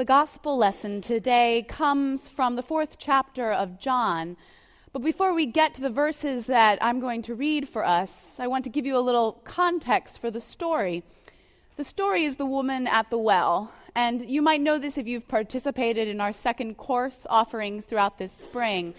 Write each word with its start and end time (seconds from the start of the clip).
The 0.00 0.06
gospel 0.06 0.56
lesson 0.56 1.02
today 1.02 1.62
comes 1.68 2.26
from 2.26 2.56
the 2.56 2.62
fourth 2.62 2.96
chapter 2.98 3.52
of 3.52 3.78
John. 3.78 4.38
But 4.94 5.02
before 5.02 5.34
we 5.34 5.44
get 5.44 5.74
to 5.74 5.82
the 5.82 5.90
verses 5.90 6.46
that 6.46 6.78
I'm 6.80 7.00
going 7.00 7.20
to 7.20 7.34
read 7.34 7.68
for 7.68 7.84
us, 7.84 8.40
I 8.40 8.46
want 8.46 8.64
to 8.64 8.70
give 8.70 8.86
you 8.86 8.96
a 8.96 8.98
little 8.98 9.32
context 9.44 10.18
for 10.18 10.30
the 10.30 10.40
story. 10.40 11.04
The 11.76 11.84
story 11.84 12.24
is 12.24 12.36
the 12.36 12.46
woman 12.46 12.86
at 12.86 13.10
the 13.10 13.18
well. 13.18 13.74
And 13.94 14.26
you 14.26 14.40
might 14.40 14.62
know 14.62 14.78
this 14.78 14.96
if 14.96 15.06
you've 15.06 15.28
participated 15.28 16.08
in 16.08 16.18
our 16.18 16.32
second 16.32 16.78
course 16.78 17.26
offerings 17.28 17.84
throughout 17.84 18.16
this 18.16 18.32
spring. 18.32 18.94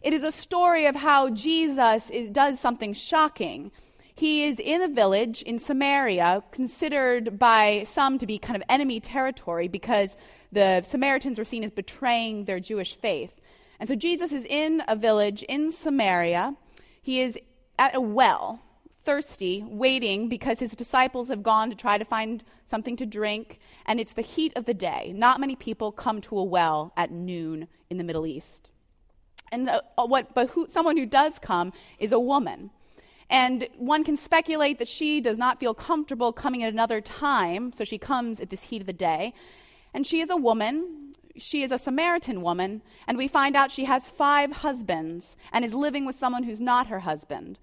It 0.00 0.14
is 0.14 0.22
a 0.22 0.32
story 0.32 0.86
of 0.86 0.96
how 0.96 1.28
Jesus 1.28 2.08
is, 2.08 2.30
does 2.30 2.58
something 2.58 2.94
shocking. 2.94 3.70
He 4.18 4.42
is 4.42 4.58
in 4.58 4.82
a 4.82 4.88
village 4.88 5.42
in 5.42 5.60
Samaria, 5.60 6.42
considered 6.50 7.38
by 7.38 7.84
some 7.86 8.18
to 8.18 8.26
be 8.26 8.36
kind 8.36 8.56
of 8.56 8.64
enemy 8.68 8.98
territory 8.98 9.68
because 9.68 10.16
the 10.50 10.82
Samaritans 10.82 11.38
were 11.38 11.44
seen 11.44 11.62
as 11.62 11.70
betraying 11.70 12.44
their 12.44 12.58
Jewish 12.58 12.96
faith. 12.96 13.30
And 13.78 13.88
so 13.88 13.94
Jesus 13.94 14.32
is 14.32 14.44
in 14.44 14.82
a 14.88 14.96
village 14.96 15.44
in 15.44 15.70
Samaria. 15.70 16.56
He 17.00 17.20
is 17.20 17.38
at 17.78 17.94
a 17.94 18.00
well, 18.00 18.60
thirsty, 19.04 19.64
waiting 19.64 20.28
because 20.28 20.58
his 20.58 20.74
disciples 20.74 21.28
have 21.28 21.44
gone 21.44 21.70
to 21.70 21.76
try 21.76 21.96
to 21.96 22.04
find 22.04 22.42
something 22.66 22.96
to 22.96 23.06
drink, 23.06 23.60
and 23.86 24.00
it's 24.00 24.14
the 24.14 24.22
heat 24.22 24.52
of 24.56 24.64
the 24.64 24.74
day. 24.74 25.12
Not 25.14 25.38
many 25.38 25.54
people 25.54 25.92
come 25.92 26.20
to 26.22 26.36
a 26.36 26.42
well 26.42 26.92
at 26.96 27.12
noon 27.12 27.68
in 27.88 27.98
the 27.98 28.04
Middle 28.04 28.26
East. 28.26 28.68
And 29.52 29.68
the, 29.68 29.84
what, 29.94 30.34
but 30.34 30.50
who, 30.50 30.66
someone 30.68 30.96
who 30.96 31.06
does 31.06 31.38
come 31.38 31.72
is 32.00 32.10
a 32.10 32.18
woman. 32.18 32.70
And 33.30 33.68
one 33.76 34.04
can 34.04 34.16
speculate 34.16 34.78
that 34.78 34.88
she 34.88 35.20
does 35.20 35.38
not 35.38 35.60
feel 35.60 35.74
comfortable 35.74 36.32
coming 36.32 36.62
at 36.62 36.72
another 36.72 37.00
time, 37.00 37.72
so 37.72 37.84
she 37.84 37.98
comes 37.98 38.40
at 38.40 38.50
this 38.50 38.62
heat 38.62 38.80
of 38.80 38.86
the 38.86 38.92
day. 38.92 39.34
And 39.92 40.06
she 40.06 40.20
is 40.20 40.30
a 40.30 40.36
woman. 40.36 41.12
She 41.36 41.62
is 41.62 41.70
a 41.70 41.78
Samaritan 41.78 42.42
woman, 42.42 42.82
and 43.06 43.16
we 43.16 43.28
find 43.28 43.54
out 43.54 43.70
she 43.70 43.84
has 43.84 44.08
five 44.08 44.50
husbands 44.50 45.36
and 45.52 45.64
is 45.64 45.72
living 45.72 46.04
with 46.04 46.18
someone 46.18 46.42
who's 46.42 46.58
not 46.58 46.88
her 46.88 46.98
husband. 46.98 47.60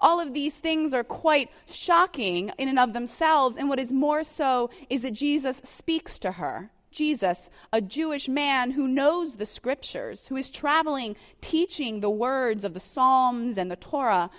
All 0.00 0.20
of 0.20 0.32
these 0.32 0.54
things 0.54 0.94
are 0.94 1.02
quite 1.02 1.50
shocking 1.66 2.52
in 2.56 2.68
and 2.68 2.78
of 2.78 2.92
themselves, 2.92 3.56
and 3.56 3.68
what 3.68 3.80
is 3.80 3.90
more 3.90 4.22
so 4.22 4.70
is 4.88 5.02
that 5.02 5.12
Jesus 5.12 5.60
speaks 5.64 6.20
to 6.20 6.32
her. 6.32 6.70
Jesus, 6.92 7.50
a 7.72 7.80
Jewish 7.80 8.28
man 8.28 8.70
who 8.70 8.86
knows 8.86 9.36
the 9.36 9.46
scriptures, 9.46 10.28
who 10.28 10.36
is 10.36 10.48
traveling 10.48 11.16
teaching 11.40 12.00
the 12.00 12.10
words 12.10 12.62
of 12.62 12.74
the 12.74 12.80
Psalms 12.80 13.58
and 13.58 13.70
the 13.70 13.76
Torah, 13.76 14.30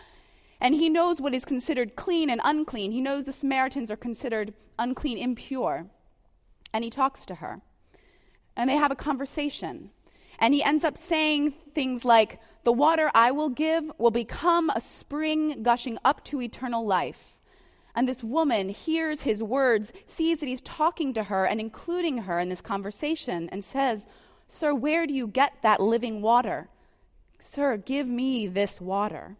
and 0.60 0.76
he 0.76 0.90
knows 0.90 1.22
what 1.22 1.36
is 1.36 1.46
considered 1.46 1.96
clean 1.96 2.30
and 2.30 2.42
unclean. 2.44 2.92
He 2.92 3.02
knows 3.02 3.26
the 3.26 3.32
Samaritans 3.32 3.92
are 3.92 3.98
considered 3.98 4.54
unclean, 4.80 5.18
impure. 5.18 5.88
And 6.74 6.84
he 6.84 6.90
talks 6.90 7.26
to 7.28 7.36
her. 7.36 7.62
And 8.56 8.70
they 8.70 8.76
have 8.76 8.92
a 8.92 8.96
conversation. 8.96 9.92
And 10.40 10.54
he 10.54 10.64
ends 10.64 10.84
up 10.84 10.98
saying 10.98 11.54
things 11.76 12.04
like, 12.04 12.40
The 12.64 12.72
water 12.72 13.12
I 13.14 13.32
will 13.32 13.50
give 13.50 13.92
will 13.98 14.12
become 14.12 14.72
a 14.72 14.82
spring 14.82 15.62
gushing 15.62 16.00
up 16.04 16.24
to 16.26 16.42
eternal 16.42 16.86
life. 16.86 17.38
And 17.96 18.08
this 18.08 18.24
woman 18.24 18.70
hears 18.70 19.22
his 19.22 19.42
words, 19.42 19.92
sees 20.06 20.40
that 20.40 20.46
he's 20.46 20.62
talking 20.62 21.14
to 21.14 21.24
her 21.24 21.46
and 21.46 21.60
including 21.60 22.20
her 22.20 22.40
in 22.40 22.50
this 22.50 22.62
conversation, 22.62 23.50
and 23.52 23.64
says, 23.64 24.06
Sir, 24.48 24.74
where 24.74 25.06
do 25.06 25.14
you 25.14 25.28
get 25.28 25.54
that 25.62 25.80
living 25.80 26.22
water? 26.22 26.70
Sir, 27.40 27.78
give 27.78 28.08
me 28.08 28.48
this 28.48 28.80
water. 28.80 29.38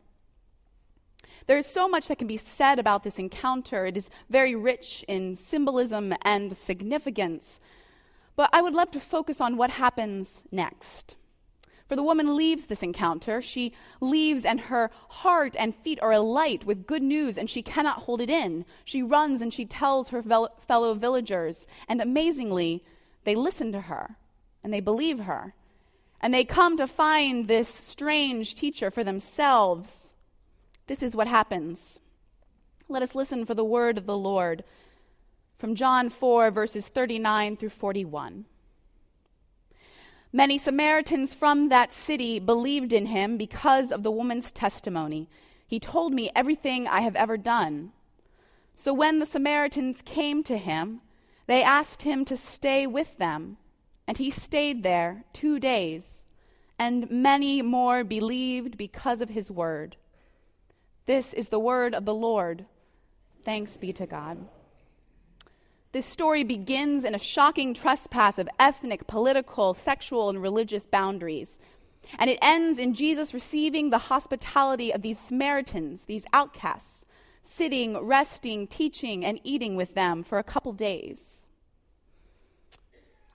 There 1.48 1.58
is 1.58 1.66
so 1.66 1.88
much 1.88 2.08
that 2.08 2.18
can 2.18 2.28
be 2.28 2.38
said 2.38 2.78
about 2.78 3.04
this 3.04 3.20
encounter. 3.20 3.86
It 3.86 3.98
is 3.98 4.10
very 4.30 4.54
rich 4.54 5.04
in 5.08 5.36
symbolism 5.36 6.14
and 6.22 6.56
significance. 6.56 7.60
But 8.36 8.50
I 8.54 8.62
would 8.62 8.74
love 8.74 8.92
to 8.92 9.00
focus 9.00 9.42
on 9.42 9.58
what 9.58 9.72
happens 9.72 10.44
next. 10.52 11.16
For 11.88 11.96
the 11.96 12.04
woman 12.04 12.36
leaves 12.36 12.66
this 12.66 12.84
encounter. 12.84 13.42
She 13.42 13.74
leaves, 14.02 14.44
and 14.44 14.60
her 14.60 14.92
heart 15.08 15.56
and 15.58 15.74
feet 15.74 16.00
are 16.02 16.12
alight 16.12 16.66
with 16.66 16.86
good 16.86 17.02
news, 17.02 17.38
and 17.38 17.50
she 17.50 17.62
cannot 17.62 18.00
hold 18.00 18.20
it 18.20 18.30
in. 18.30 18.66
She 18.84 19.02
runs 19.02 19.42
and 19.42 19.54
she 19.54 19.66
tells 19.66 20.10
her 20.10 20.22
fellow 20.22 20.94
villagers, 20.96 21.66
and 21.88 22.02
amazingly, 22.02 22.84
they 23.24 23.36
listen 23.36 23.72
to 23.72 23.82
her 23.82 24.18
and 24.64 24.74
they 24.74 24.82
believe 24.82 25.20
her. 25.20 25.54
And 26.20 26.34
they 26.34 26.44
come 26.44 26.76
to 26.76 26.88
find 26.88 27.48
this 27.48 27.70
strange 27.70 28.56
teacher 28.56 28.92
for 28.92 29.04
themselves. 29.04 30.07
This 30.88 31.04
is 31.04 31.16
what 31.16 31.28
happens. 31.28 32.00
Let 32.90 33.04
us 33.04 33.14
listen 33.14 33.46
for 33.46 33.54
the 33.54 33.66
word 33.66 33.98
of 33.98 34.06
the 34.06 34.18
Lord 34.18 34.64
from 35.58 35.76
John 35.76 36.10
4, 36.10 36.50
verses 36.52 36.88
39 36.88 37.58
through 37.58 37.70
41. 37.70 38.46
Many 40.32 40.58
Samaritans 40.58 41.34
from 41.34 41.70
that 41.70 41.92
city 41.92 42.40
believed 42.40 42.94
in 42.94 43.08
him 43.08 43.38
because 43.38 43.92
of 43.92 44.04
the 44.04 44.12
woman's 44.12 44.52
testimony. 44.52 45.30
He 45.66 45.80
told 45.80 46.14
me 46.14 46.30
everything 46.36 46.88
I 46.88 47.02
have 47.02 47.16
ever 47.16 47.38
done. 47.38 47.92
So 48.76 48.94
when 48.94 49.20
the 49.20 49.26
Samaritans 49.26 50.02
came 50.02 50.44
to 50.44 50.58
him, 50.58 51.02
they 51.48 51.64
asked 51.64 52.04
him 52.04 52.24
to 52.26 52.38
stay 52.38 52.86
with 52.86 53.18
them, 53.18 53.58
and 54.06 54.18
he 54.18 54.30
stayed 54.30 54.84
there 54.84 55.26
two 55.34 55.60
days, 55.60 56.24
and 56.78 57.10
many 57.10 57.62
more 57.62 58.04
believed 58.04 58.78
because 58.78 59.20
of 59.22 59.30
his 59.30 59.50
word. 59.50 59.98
This 61.08 61.34
is 61.34 61.48
the 61.48 61.60
word 61.60 61.96
of 61.96 62.04
the 62.04 62.14
Lord. 62.14 62.66
Thanks 63.44 63.78
be 63.78 63.94
to 63.94 64.06
God. 64.06 64.46
This 65.94 66.06
story 66.06 66.44
begins 66.44 67.06
in 67.06 67.16
a 67.16 67.20
shocking 67.20 67.74
trespass 67.74 68.38
of 68.38 68.50
ethnic, 68.60 69.08
political, 69.08 69.74
sexual, 69.74 70.30
and 70.30 70.42
religious 70.42 70.86
boundaries. 70.86 71.60
And 72.20 72.30
it 72.30 72.40
ends 72.42 72.78
in 72.78 72.94
Jesus 72.94 73.34
receiving 73.34 73.90
the 73.90 73.98
hospitality 73.98 74.94
of 74.94 75.02
these 75.02 75.18
Samaritans, 75.18 76.04
these 76.04 76.26
outcasts, 76.34 77.06
sitting, 77.42 77.98
resting, 77.98 78.68
teaching, 78.68 79.24
and 79.24 79.40
eating 79.46 79.78
with 79.78 79.96
them 79.96 80.24
for 80.24 80.40
a 80.40 80.44
couple 80.44 80.74
days. 80.74 81.48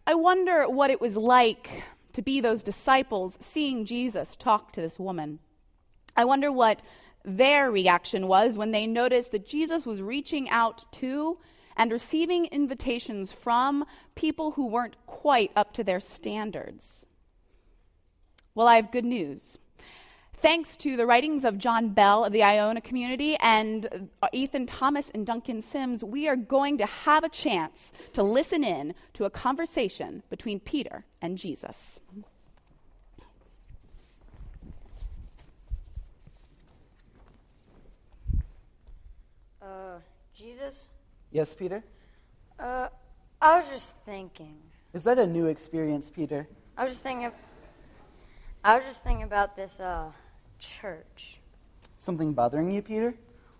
I 0.06 0.12
wonder 0.12 0.68
what 0.68 0.90
it 0.90 1.00
was 1.00 1.16
like 1.16 1.84
to 2.12 2.20
be 2.20 2.38
those 2.38 2.62
disciples 2.62 3.38
seeing 3.40 3.86
Jesus 3.86 4.36
talk 4.36 4.72
to 4.72 4.82
this 4.82 4.98
woman. 4.98 5.38
I 6.14 6.26
wonder 6.26 6.52
what 6.52 6.82
their 7.24 7.70
reaction 7.70 8.26
was 8.26 8.58
when 8.58 8.72
they 8.72 8.86
noticed 8.86 9.32
that 9.32 9.46
Jesus 9.46 9.86
was 9.86 10.02
reaching 10.02 10.48
out 10.50 10.90
to 10.92 11.38
and 11.76 11.90
receiving 11.90 12.46
invitations 12.46 13.32
from 13.32 13.84
people 14.14 14.52
who 14.52 14.66
weren't 14.66 14.96
quite 15.06 15.50
up 15.56 15.72
to 15.74 15.84
their 15.84 16.00
standards. 16.00 17.06
Well, 18.54 18.68
I 18.68 18.76
have 18.76 18.92
good 18.92 19.04
news. 19.04 19.56
Thanks 20.42 20.76
to 20.78 20.96
the 20.96 21.06
writings 21.06 21.44
of 21.44 21.56
John 21.56 21.90
Bell 21.90 22.24
of 22.24 22.32
the 22.32 22.42
Iona 22.42 22.80
community 22.80 23.36
and 23.36 24.10
uh, 24.20 24.26
Ethan 24.32 24.66
Thomas 24.66 25.08
and 25.14 25.24
Duncan 25.24 25.62
Sims, 25.62 26.02
we 26.02 26.26
are 26.26 26.34
going 26.34 26.78
to 26.78 26.86
have 26.86 27.22
a 27.22 27.28
chance 27.28 27.92
to 28.14 28.24
listen 28.24 28.64
in 28.64 28.94
to 29.14 29.24
a 29.24 29.30
conversation 29.30 30.24
between 30.30 30.58
Peter 30.58 31.04
and 31.22 31.38
Jesus. 31.38 32.00
Uh, 39.62 39.98
Jesus? 40.34 40.88
Yes, 41.30 41.54
Peter? 41.54 41.84
Uh, 42.58 42.88
I 43.40 43.58
was 43.58 43.68
just 43.68 43.94
thinking. 44.04 44.56
Is 44.92 45.04
that 45.04 45.18
a 45.18 45.26
new 45.26 45.46
experience, 45.46 46.10
Peter? 46.10 46.48
I 46.76 46.84
was 46.84 46.94
just 46.94 47.04
thinking. 47.04 47.30
I 48.64 48.76
was 48.76 48.84
just 48.86 49.04
thinking 49.04 49.22
about 49.22 49.54
this 49.56 49.78
uh, 49.78 50.10
church. 50.58 51.38
Something 51.98 52.32
bothering 52.32 52.70
you, 52.70 52.82
Peter? 52.82 53.14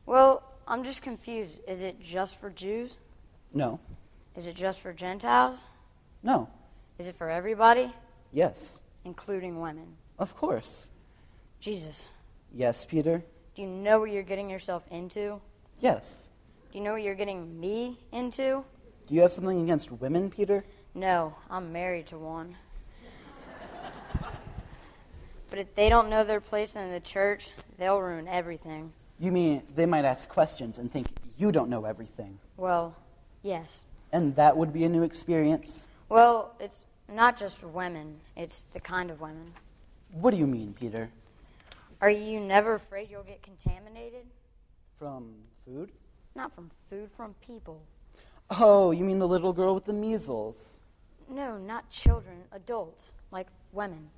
Well, 0.05 0.43
I'm 0.67 0.83
just 0.83 1.03
confused. 1.03 1.61
Is 1.69 1.83
it 1.83 2.01
just 2.01 2.41
for 2.41 2.51
Jews? 2.51 2.95
No. 3.55 3.79
Is 4.37 4.47
it 4.47 4.57
just 4.57 4.81
for 4.81 4.93
Gentiles? 4.93 5.65
No. 6.23 6.49
Is 6.99 7.07
it 7.07 7.17
for 7.17 7.31
everybody? 7.31 7.93
Yes. 8.33 8.81
Including 9.05 9.61
women? 9.61 9.97
Of 10.19 10.37
course. 10.37 10.89
Jesus. 11.61 12.07
Yes, 12.53 12.85
Peter? 12.85 13.23
Do 13.55 13.63
you 13.63 13.69
know 13.69 14.01
what 14.01 14.11
you're 14.11 14.23
getting 14.23 14.51
yourself 14.51 14.83
into? 14.91 15.41
Yes. 15.83 16.31
Do 16.71 16.79
you 16.79 16.85
know 16.85 16.93
what 16.93 17.03
you're 17.03 17.17
getting 17.17 17.59
me 17.59 17.99
into? 18.13 18.65
Do 19.09 19.15
you 19.17 19.23
have 19.23 19.33
something 19.33 19.63
against 19.65 19.91
women, 19.91 20.31
Peter? 20.31 20.65
No, 20.95 21.35
I'm 21.51 21.73
married 21.73 22.07
to 22.07 22.19
one. 22.19 22.57
but 25.51 25.59
if 25.59 25.75
they 25.75 25.89
don't 25.89 26.09
know 26.09 26.23
their 26.23 26.41
place 26.41 26.77
in 26.77 26.93
the 26.93 27.01
church, 27.01 27.51
they'll 27.79 28.01
ruin 28.01 28.29
everything. 28.29 28.93
You 29.19 29.33
mean 29.33 29.65
they 29.75 29.85
might 29.85 30.05
ask 30.05 30.29
questions 30.29 30.79
and 30.79 30.91
think 30.91 31.09
you 31.37 31.51
don't 31.51 31.69
know 31.69 31.85
everything? 31.85 32.39
Well, 32.57 32.95
yes. 33.43 33.81
And 34.13 34.37
that 34.37 34.57
would 34.57 34.73
be 34.73 34.85
a 34.85 34.89
new 34.89 35.03
experience? 35.03 35.89
Well, 36.09 36.55
it's 36.61 36.85
not 37.09 37.37
just 37.37 37.59
for 37.59 37.67
women, 37.67 38.21
it's 38.37 38.67
the 38.73 38.81
kind 38.81 39.11
of 39.11 39.21
women. 39.21 39.53
What 40.13 40.31
do 40.31 40.37
you 40.37 40.47
mean, 40.47 40.75
Peter? 40.79 41.11
Are 42.01 42.11
you 42.11 42.39
never 42.39 42.75
afraid 42.75 43.11
you'll 43.11 43.25
get 43.25 43.43
contaminated? 43.43 44.27
From 44.97 45.35
food? 45.65 45.91
Not 46.35 46.55
from 46.55 46.71
food, 46.89 47.11
from 47.17 47.35
people. 47.47 47.83
Oh, 48.51 48.91
you 48.91 49.05
mean 49.05 49.19
the 49.19 49.29
little 49.29 49.53
girl 49.53 49.75
with 49.75 49.85
the 49.85 49.93
measles? 49.93 50.75
No, 51.29 51.57
not 51.57 51.91
children, 51.91 52.45
adults, 52.53 53.13
like 53.31 53.47
women. 53.73 54.11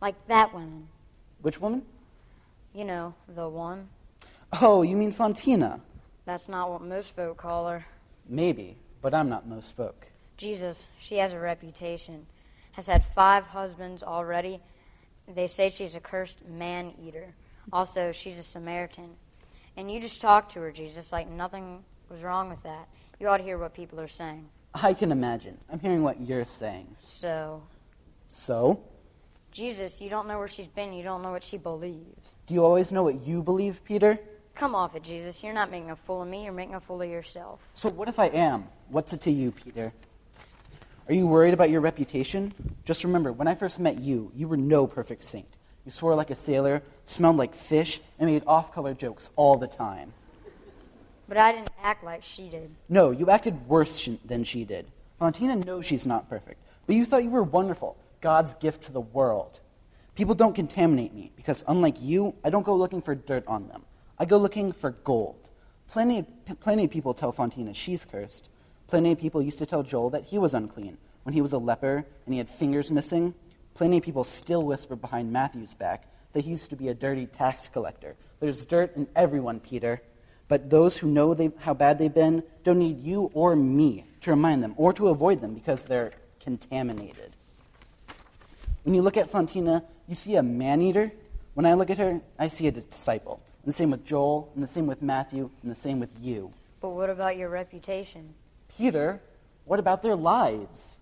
Like 0.00 0.14
that 0.28 0.52
woman. 0.52 0.88
Which 1.40 1.60
woman? 1.60 1.82
You 2.74 2.84
know, 2.84 3.14
the 3.28 3.48
one. 3.48 3.88
Oh, 4.60 4.82
you 4.82 4.96
mean 4.96 5.12
Fontina? 5.12 5.80
That's 6.24 6.48
not 6.48 6.70
what 6.70 6.82
most 6.82 7.14
folk 7.14 7.36
call 7.36 7.68
her. 7.68 7.86
Maybe, 8.28 8.76
but 9.00 9.12
I'm 9.12 9.28
not 9.28 9.46
most 9.46 9.76
folk. 9.76 10.08
Jesus, 10.36 10.86
she 10.98 11.18
has 11.18 11.32
a 11.32 11.38
reputation. 11.38 12.26
Has 12.72 12.86
had 12.86 13.04
five 13.14 13.44
husbands 13.44 14.02
already. 14.02 14.60
They 15.28 15.46
say 15.46 15.68
she's 15.68 15.94
a 15.94 16.00
cursed 16.00 16.46
man 16.48 16.94
eater. 17.00 17.34
Also, 17.72 18.12
she's 18.12 18.38
a 18.38 18.42
Samaritan. 18.42 19.10
And 19.76 19.90
you 19.90 20.00
just 20.00 20.20
talk 20.20 20.48
to 20.50 20.60
her, 20.60 20.70
Jesus, 20.72 21.12
like 21.12 21.28
nothing 21.30 21.84
was 22.10 22.22
wrong 22.22 22.50
with 22.50 22.62
that. 22.62 22.88
You 23.18 23.28
ought 23.28 23.38
to 23.38 23.42
hear 23.44 23.58
what 23.58 23.74
people 23.74 24.00
are 24.00 24.08
saying. 24.08 24.48
I 24.74 24.94
can 24.94 25.12
imagine. 25.12 25.58
I'm 25.70 25.80
hearing 25.80 26.02
what 26.02 26.20
you're 26.20 26.44
saying. 26.44 26.96
So, 27.02 27.62
So? 28.28 28.82
Jesus, 29.50 30.00
you 30.00 30.08
don't 30.08 30.26
know 30.26 30.38
where 30.38 30.48
she's 30.48 30.68
been. 30.68 30.94
You 30.94 31.02
don't 31.02 31.22
know 31.22 31.30
what 31.30 31.44
she 31.44 31.58
believes. 31.58 32.34
Do 32.46 32.54
you 32.54 32.64
always 32.64 32.90
know 32.90 33.02
what 33.02 33.26
you 33.26 33.42
believe, 33.42 33.84
Peter? 33.84 34.18
Come 34.54 34.74
off 34.74 34.96
it, 34.96 35.02
Jesus. 35.02 35.42
You're 35.42 35.52
not 35.52 35.70
making 35.70 35.90
a 35.90 35.96
fool 35.96 36.22
of 36.22 36.28
me. 36.28 36.44
You're 36.44 36.54
making 36.54 36.74
a 36.74 36.80
fool 36.80 37.02
of 37.02 37.08
yourself. 37.08 37.60
So 37.74 37.90
what 37.90 38.08
if 38.08 38.18
I 38.18 38.26
am? 38.26 38.68
What's 38.88 39.12
it 39.12 39.20
to 39.22 39.30
you, 39.30 39.52
Peter? 39.52 39.92
Are 41.08 41.14
you 41.14 41.26
worried 41.26 41.52
about 41.52 41.68
your 41.68 41.80
reputation? 41.82 42.54
Just 42.84 43.04
remember, 43.04 43.32
when 43.32 43.46
I 43.48 43.54
first 43.54 43.78
met 43.78 43.98
you, 44.00 44.32
you 44.34 44.48
were 44.48 44.56
no 44.56 44.86
perfect 44.86 45.24
saint. 45.24 45.48
You 45.84 45.90
swore 45.90 46.14
like 46.14 46.30
a 46.30 46.36
sailor, 46.36 46.82
smelled 47.04 47.36
like 47.36 47.54
fish, 47.54 48.00
and 48.18 48.30
made 48.30 48.44
off 48.46 48.72
color 48.72 48.94
jokes 48.94 49.30
all 49.36 49.56
the 49.56 49.66
time. 49.66 50.12
But 51.28 51.38
I 51.38 51.52
didn't 51.52 51.70
act 51.82 52.04
like 52.04 52.22
she 52.22 52.48
did. 52.48 52.70
No, 52.88 53.10
you 53.10 53.30
acted 53.30 53.66
worse 53.66 53.98
sh- 53.98 54.10
than 54.24 54.44
she 54.44 54.64
did. 54.64 54.86
Valentina 55.18 55.56
knows 55.56 55.86
she's 55.86 56.06
not 56.06 56.28
perfect, 56.28 56.60
but 56.86 56.96
you 56.96 57.04
thought 57.04 57.24
you 57.24 57.30
were 57.30 57.42
wonderful, 57.42 57.96
God's 58.20 58.54
gift 58.54 58.84
to 58.84 58.92
the 58.92 59.00
world. 59.00 59.60
People 60.14 60.34
don't 60.34 60.54
contaminate 60.54 61.14
me 61.14 61.32
because, 61.36 61.64
unlike 61.66 62.00
you, 62.02 62.34
I 62.44 62.50
don't 62.50 62.66
go 62.66 62.76
looking 62.76 63.00
for 63.00 63.14
dirt 63.14 63.44
on 63.46 63.68
them. 63.68 63.82
I 64.18 64.24
go 64.24 64.36
looking 64.36 64.72
for 64.72 64.90
gold. 64.90 65.48
Plenty, 65.88 66.24
plenty 66.60 66.84
of 66.84 66.90
people 66.90 67.14
tell 67.14 67.32
Fontina 67.32 67.74
she's 67.74 68.04
cursed. 68.04 68.48
Plenty 68.88 69.12
of 69.12 69.18
people 69.18 69.40
used 69.40 69.58
to 69.58 69.66
tell 69.66 69.82
Joel 69.82 70.10
that 70.10 70.24
he 70.24 70.38
was 70.38 70.54
unclean 70.54 70.98
when 71.22 71.32
he 71.32 71.40
was 71.40 71.52
a 71.52 71.58
leper 71.58 72.04
and 72.26 72.34
he 72.34 72.38
had 72.38 72.50
fingers 72.50 72.90
missing. 72.90 73.34
Plenty 73.74 73.98
of 73.98 74.04
people 74.04 74.24
still 74.24 74.62
whisper 74.62 74.96
behind 74.96 75.32
Matthew's 75.32 75.74
back 75.74 76.06
that 76.32 76.44
he 76.44 76.50
used 76.50 76.70
to 76.70 76.76
be 76.76 76.88
a 76.88 76.94
dirty 76.94 77.26
tax 77.26 77.68
collector. 77.68 78.16
There's 78.40 78.64
dirt 78.64 78.96
in 78.96 79.06
everyone, 79.14 79.60
Peter. 79.60 80.02
But 80.48 80.68
those 80.68 80.98
who 80.98 81.08
know 81.08 81.32
they, 81.34 81.50
how 81.60 81.74
bad 81.74 81.98
they've 81.98 82.12
been 82.12 82.42
don't 82.64 82.78
need 82.78 83.02
you 83.02 83.30
or 83.32 83.56
me 83.56 84.04
to 84.22 84.30
remind 84.30 84.62
them 84.62 84.74
or 84.76 84.92
to 84.94 85.08
avoid 85.08 85.40
them 85.40 85.54
because 85.54 85.82
they're 85.82 86.12
contaminated. 86.40 87.32
When 88.82 88.94
you 88.94 89.02
look 89.02 89.16
at 89.16 89.30
Fontina, 89.30 89.84
you 90.08 90.14
see 90.14 90.36
a 90.36 90.42
man 90.42 90.82
eater. 90.82 91.12
When 91.54 91.66
I 91.66 91.74
look 91.74 91.90
at 91.90 91.98
her, 91.98 92.20
I 92.38 92.48
see 92.48 92.66
a 92.66 92.72
disciple. 92.72 93.40
And 93.62 93.72
the 93.72 93.76
same 93.76 93.90
with 93.90 94.04
Joel, 94.04 94.50
and 94.54 94.62
the 94.62 94.68
same 94.68 94.86
with 94.86 95.02
Matthew, 95.02 95.50
and 95.62 95.70
the 95.70 95.76
same 95.76 96.00
with 96.00 96.12
you. 96.20 96.50
But 96.80 96.90
what 96.90 97.08
about 97.08 97.36
your 97.36 97.48
reputation? 97.48 98.34
Peter, 98.76 99.20
what 99.64 99.78
about 99.78 100.02
their 100.02 100.16
lives? 100.16 100.96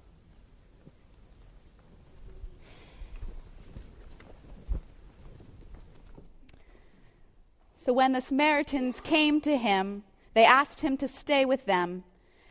So 7.83 7.95
when 7.95 8.13
the 8.13 8.21
Samaritans 8.21 9.01
came 9.01 9.41
to 9.41 9.57
him, 9.57 10.03
they 10.35 10.45
asked 10.45 10.81
him 10.81 10.99
to 10.99 11.09
stay 11.09 11.47
with 11.47 11.65
them, 11.65 12.05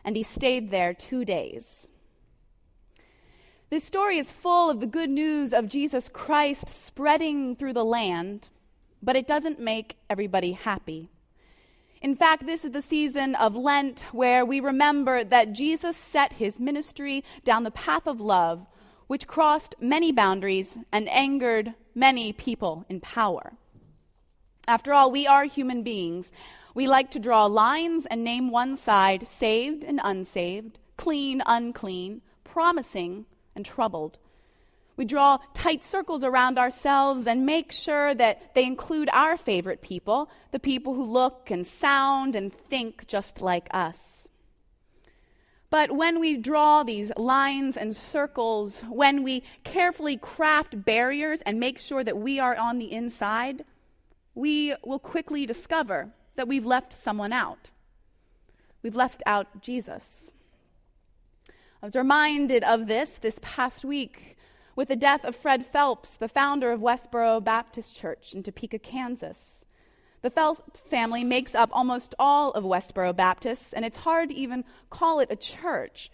and 0.04 0.16
he 0.16 0.24
stayed 0.24 0.72
there 0.72 0.94
two 0.94 1.24
days. 1.24 1.88
This 3.70 3.84
story 3.84 4.18
is 4.18 4.32
full 4.32 4.72
of 4.72 4.80
the 4.80 4.88
good 4.88 5.12
news 5.12 5.54
of 5.54 5.70
Jesus 5.70 6.10
Christ 6.12 6.68
spreading 6.70 7.56
through 7.56 7.74
the 7.74 7.86
land, 7.86 8.50
but 9.04 9.16
it 9.16 9.28
doesn't 9.28 9.60
make 9.60 9.98
everybody 10.10 10.54
happy. 10.54 11.10
In 12.02 12.16
fact, 12.16 12.48
this 12.48 12.66
is 12.66 12.72
the 12.72 12.82
season 12.82 13.36
of 13.36 13.56
Lent 13.56 14.06
where 14.12 14.44
we 14.44 14.60
remember 14.60 15.24
that 15.24 15.54
Jesus 15.54 15.96
set 15.96 16.34
his 16.34 16.60
ministry 16.60 17.24
down 17.44 17.64
the 17.64 17.72
path 17.72 18.08
of 18.08 18.20
love, 18.20 18.66
which 19.06 19.28
crossed 19.28 19.76
many 19.80 20.12
boundaries 20.12 20.80
and 20.92 21.08
angered 21.10 21.76
many 21.94 22.34
people 22.34 22.86
in 22.90 23.00
power. 23.00 23.54
After 24.68 24.94
all, 24.94 25.12
we 25.12 25.26
are 25.26 25.46
human 25.46 25.84
beings. 25.84 26.32
We 26.76 26.88
like 26.88 27.12
to 27.12 27.20
draw 27.20 27.46
lines 27.46 28.06
and 28.06 28.24
name 28.24 28.52
one 28.52 28.76
side 28.76 29.28
saved 29.28 29.84
and 29.84 30.00
unsaved, 30.04 30.78
clean, 30.98 31.42
unclean, 31.46 32.22
promising, 32.44 33.26
and 33.56 33.66
troubled. 33.66 34.18
We 34.96 35.06
draw 35.06 35.40
tight 35.54 35.86
circles 35.86 36.26
around 36.26 36.60
ourselves 36.60 37.26
and 37.26 37.46
make 37.46 37.72
sure 37.72 38.14
that 38.14 38.54
they 38.54 38.66
include 38.66 39.10
our 39.14 39.38
favorite 39.38 39.82
people, 39.82 40.30
the 40.52 40.60
people 40.60 40.94
who 40.94 41.06
look 41.06 41.50
and 41.50 41.66
sound 41.66 42.36
and 42.36 42.54
think 42.54 43.08
just 43.08 43.42
like 43.42 43.70
us. 43.72 44.28
But 45.70 45.92
when 45.92 46.20
we 46.20 46.36
draw 46.36 46.84
these 46.84 47.12
lines 47.16 47.78
and 47.78 47.96
circles, 47.96 48.82
when 48.90 49.24
we 49.24 49.44
carefully 49.64 50.18
craft 50.18 50.84
barriers 50.84 51.42
and 51.46 51.60
make 51.60 51.80
sure 51.80 52.04
that 52.04 52.18
we 52.18 52.40
are 52.40 52.58
on 52.58 52.78
the 52.78 52.92
inside, 52.92 53.64
we 54.36 54.76
will 54.84 55.00
quickly 55.00 55.46
discover 55.46 56.12
that 56.36 56.48
we've 56.48 56.66
left 56.66 57.02
someone 57.02 57.34
out. 57.34 57.70
We've 58.82 58.96
left 58.96 59.22
out 59.26 59.62
Jesus. 59.62 60.32
I 61.82 61.86
was 61.86 61.96
reminded 61.96 62.64
of 62.64 62.88
this 62.88 63.18
this 63.18 63.40
past 63.42 63.84
week 63.86 64.38
with 64.76 64.88
the 64.88 64.96
death 64.96 65.26
of 65.26 65.36
Fred 65.36 65.66
Phelps, 65.66 66.16
the 66.16 66.28
founder 66.28 66.72
of 66.72 66.80
Westboro 66.80 67.44
Baptist 67.44 67.96
Church 67.96 68.34
in 68.34 68.44
Topeka, 68.44 68.80
Kansas. 68.80 69.66
The 70.22 70.30
Phelps 70.30 70.82
family 70.90 71.24
makes 71.24 71.56
up 71.56 71.70
almost 71.72 72.16
all 72.20 72.52
of 72.52 72.64
Westboro 72.64 73.16
Baptists, 73.16 73.74
and 73.74 73.86
it's 73.86 74.00
hard 74.00 74.30
to 74.30 74.36
even 74.36 74.66
call 74.90 75.20
it 75.20 75.32
a 75.32 75.36
church. 75.36 76.12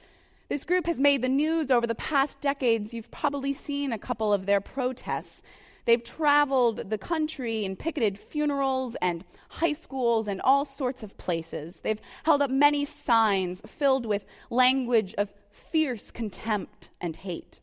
This 0.49 0.63
group 0.63 0.85
has 0.85 0.99
made 0.99 1.23
the 1.23 1.29
news 1.29 1.71
over 1.71 1.87
the 1.87 1.95
past 1.95 2.39
decades. 2.39 2.93
You've 2.93 3.09
probably 3.09 3.53
seen 3.53 3.91
a 3.91 3.97
couple 3.97 4.31
of 4.31 4.45
their 4.45 4.61
protests. 4.61 5.41
They've 5.85 6.03
traveled 6.03 6.89
the 6.89 6.97
country 6.97 7.63
and 7.63 7.77
picketed 7.77 8.19
funerals 8.19 8.95
and 9.01 9.23
high 9.49 9.73
schools 9.73 10.27
and 10.27 10.41
all 10.41 10.65
sorts 10.65 11.03
of 11.03 11.17
places. 11.17 11.81
They've 11.81 12.01
held 12.23 12.41
up 12.41 12.49
many 12.49 12.85
signs 12.85 13.61
filled 13.67 14.05
with 14.05 14.25
language 14.49 15.13
of 15.17 15.31
fierce 15.51 16.11
contempt 16.11 16.89
and 16.99 17.15
hate. 17.15 17.59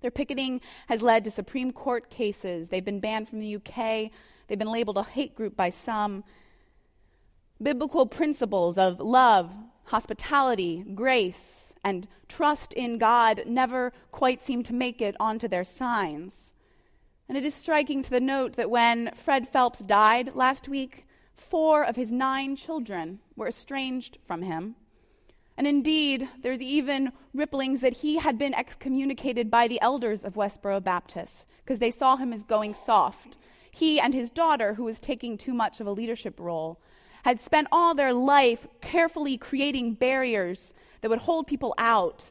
Their 0.00 0.10
picketing 0.10 0.60
has 0.88 1.02
led 1.02 1.24
to 1.24 1.30
Supreme 1.30 1.72
Court 1.72 2.10
cases. 2.10 2.68
They've 2.68 2.84
been 2.84 3.00
banned 3.00 3.28
from 3.28 3.40
the 3.40 3.56
UK. 3.56 4.10
They've 4.46 4.58
been 4.58 4.72
labeled 4.72 4.96
a 4.96 5.02
hate 5.02 5.34
group 5.34 5.56
by 5.56 5.70
some. 5.70 6.24
Biblical 7.60 8.06
principles 8.06 8.78
of 8.78 9.00
love, 9.00 9.52
hospitality, 9.84 10.84
grace, 10.94 11.74
and 11.84 12.06
trust 12.28 12.72
in 12.72 12.98
God 12.98 13.42
never 13.46 13.92
quite 14.12 14.44
seem 14.44 14.62
to 14.64 14.74
make 14.74 15.00
it 15.00 15.16
onto 15.18 15.48
their 15.48 15.64
signs. 15.64 16.52
And 17.28 17.36
it 17.36 17.44
is 17.44 17.54
striking 17.54 18.02
to 18.02 18.10
the 18.10 18.20
note 18.20 18.56
that 18.56 18.70
when 18.70 19.10
Fred 19.14 19.48
Phelps 19.48 19.80
died 19.80 20.34
last 20.34 20.68
week, 20.68 21.06
four 21.34 21.84
of 21.84 21.96
his 21.96 22.10
nine 22.10 22.56
children 22.56 23.20
were 23.36 23.48
estranged 23.48 24.18
from 24.24 24.42
him. 24.42 24.76
And 25.58 25.66
indeed, 25.66 26.28
there's 26.40 26.62
even 26.62 27.12
ripplings 27.36 27.80
that 27.80 27.98
he 27.98 28.18
had 28.18 28.38
been 28.38 28.54
excommunicated 28.54 29.50
by 29.50 29.66
the 29.66 29.80
elders 29.80 30.24
of 30.24 30.34
Westboro 30.34 30.82
Baptist 30.82 31.46
because 31.64 31.80
they 31.80 31.90
saw 31.90 32.16
him 32.16 32.32
as 32.32 32.44
going 32.44 32.74
soft. 32.74 33.36
He 33.70 34.00
and 34.00 34.14
his 34.14 34.30
daughter, 34.30 34.74
who 34.74 34.84
was 34.84 34.98
taking 34.98 35.36
too 35.36 35.52
much 35.52 35.80
of 35.80 35.86
a 35.86 35.92
leadership 35.92 36.38
role, 36.38 36.80
had 37.24 37.40
spent 37.40 37.68
all 37.72 37.94
their 37.94 38.14
life 38.14 38.66
carefully 38.80 39.36
creating 39.36 39.94
barriers 39.94 40.72
that 41.00 41.10
would 41.10 41.18
hold 41.18 41.46
people 41.46 41.74
out. 41.76 42.30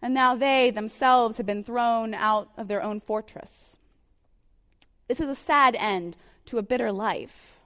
And 0.00 0.14
now 0.14 0.36
they 0.36 0.70
themselves 0.70 1.38
had 1.38 1.46
been 1.46 1.64
thrown 1.64 2.14
out 2.14 2.50
of 2.56 2.68
their 2.68 2.82
own 2.82 3.00
fortress. 3.00 3.77
This 5.08 5.20
is 5.20 5.28
a 5.28 5.34
sad 5.34 5.74
end 5.74 6.16
to 6.46 6.58
a 6.58 6.62
bitter 6.62 6.92
life. 6.92 7.58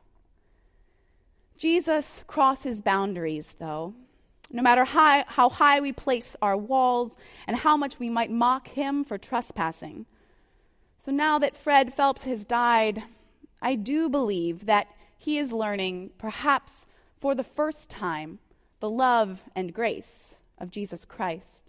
Jesus 1.56 2.24
crosses 2.26 2.80
boundaries, 2.80 3.54
though. 3.58 3.94
No 4.50 4.62
matter 4.62 4.84
high, 4.84 5.24
how 5.28 5.48
high 5.48 5.80
we 5.80 5.92
place 5.92 6.36
our 6.42 6.56
walls 6.56 7.16
and 7.46 7.56
how 7.56 7.76
much 7.76 7.98
we 7.98 8.10
might 8.10 8.30
mock 8.30 8.68
him 8.68 9.04
for 9.04 9.18
trespassing. 9.18 10.06
So 10.98 11.10
now 11.10 11.38
that 11.38 11.56
Fred 11.56 11.94
Phelps 11.94 12.24
has 12.24 12.44
died, 12.44 13.02
I 13.60 13.76
do 13.76 14.08
believe 14.08 14.66
that 14.66 14.88
he 15.16 15.38
is 15.38 15.52
learning, 15.52 16.10
perhaps 16.18 16.86
for 17.20 17.34
the 17.34 17.44
first 17.44 17.88
time, 17.88 18.40
the 18.80 18.90
love 18.90 19.40
and 19.54 19.72
grace 19.72 20.34
of 20.58 20.70
Jesus 20.70 21.04
Christ. 21.04 21.61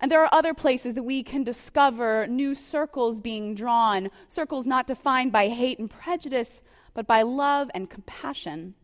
And 0.00 0.10
there 0.10 0.22
are 0.22 0.32
other 0.32 0.54
places 0.54 0.94
that 0.94 1.02
we 1.02 1.22
can 1.22 1.42
discover 1.42 2.26
new 2.26 2.54
circles 2.54 3.20
being 3.20 3.54
drawn, 3.54 4.10
circles 4.28 4.64
not 4.64 4.86
defined 4.86 5.32
by 5.32 5.48
hate 5.48 5.78
and 5.78 5.90
prejudice, 5.90 6.62
but 6.94 7.06
by 7.06 7.22
love 7.22 7.70
and 7.74 7.90
compassion. 7.90 8.74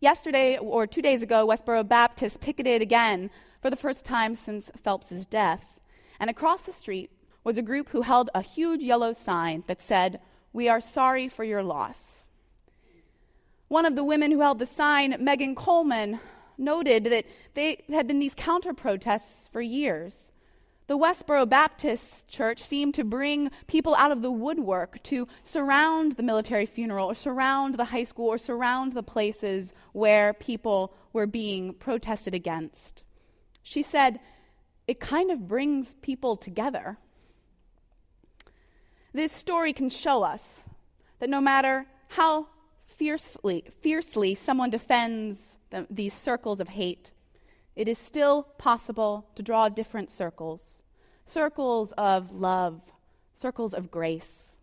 Yesterday, 0.00 0.56
or 0.56 0.86
two 0.86 1.02
days 1.02 1.22
ago, 1.22 1.46
Westboro 1.46 1.86
Baptist 1.86 2.40
picketed 2.40 2.80
again 2.80 3.30
for 3.60 3.68
the 3.68 3.76
first 3.76 4.04
time 4.04 4.34
since 4.34 4.70
Phelps's 4.82 5.26
death, 5.26 5.64
and 6.20 6.30
across 6.30 6.62
the 6.62 6.72
street 6.72 7.10
was 7.44 7.58
a 7.58 7.62
group 7.62 7.90
who 7.90 8.02
held 8.02 8.30
a 8.34 8.42
huge 8.42 8.82
yellow 8.82 9.12
sign 9.12 9.64
that 9.66 9.82
said, 9.82 10.20
We 10.52 10.68
are 10.68 10.80
sorry 10.80 11.28
for 11.28 11.44
your 11.44 11.62
loss. 11.62 12.28
One 13.68 13.84
of 13.84 13.96
the 13.96 14.04
women 14.04 14.30
who 14.30 14.40
held 14.40 14.58
the 14.58 14.66
sign, 14.66 15.16
Megan 15.18 15.54
Coleman, 15.54 16.20
noted 16.58 17.04
that 17.04 17.26
they 17.54 17.84
had 17.88 18.06
been 18.06 18.18
these 18.18 18.34
counter 18.34 18.74
protests 18.74 19.48
for 19.48 19.60
years. 19.60 20.32
The 20.88 20.96
Westboro 20.98 21.46
Baptist 21.46 22.28
Church 22.28 22.62
seemed 22.62 22.94
to 22.94 23.04
bring 23.04 23.50
people 23.66 23.94
out 23.94 24.10
of 24.10 24.22
the 24.22 24.30
woodwork 24.30 25.02
to 25.04 25.28
surround 25.44 26.12
the 26.12 26.22
military 26.22 26.64
funeral 26.64 27.10
or 27.10 27.14
surround 27.14 27.74
the 27.74 27.84
high 27.84 28.04
school 28.04 28.28
or 28.28 28.38
surround 28.38 28.94
the 28.94 29.02
places 29.02 29.74
where 29.92 30.32
people 30.32 30.94
were 31.12 31.26
being 31.26 31.74
protested 31.74 32.34
against. 32.34 33.04
She 33.62 33.82
said, 33.82 34.18
it 34.86 34.98
kind 34.98 35.30
of 35.30 35.46
brings 35.46 35.94
people 36.00 36.36
together. 36.36 36.96
This 39.12 39.32
story 39.32 39.74
can 39.74 39.90
show 39.90 40.22
us 40.22 40.60
that 41.18 41.28
no 41.28 41.42
matter 41.42 41.84
how 42.08 42.46
fiercely, 42.86 43.64
fiercely 43.82 44.34
someone 44.34 44.70
defends 44.70 45.57
the, 45.70 45.86
these 45.90 46.14
circles 46.14 46.60
of 46.60 46.68
hate, 46.68 47.12
it 47.76 47.88
is 47.88 47.98
still 47.98 48.42
possible 48.58 49.26
to 49.36 49.42
draw 49.42 49.68
different 49.68 50.10
circles 50.10 50.82
circles 51.24 51.92
of 51.98 52.32
love, 52.32 52.80
circles 53.34 53.74
of 53.74 53.90
grace. 53.90 54.56